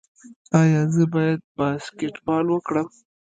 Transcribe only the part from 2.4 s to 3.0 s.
وکړم؟